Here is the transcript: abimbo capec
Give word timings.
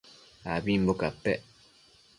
abimbo 0.55 0.93
capec 1.01 1.39